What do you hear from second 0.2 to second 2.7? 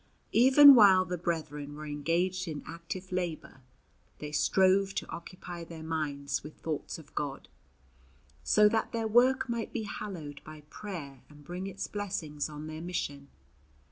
Even while the brethren were engaged in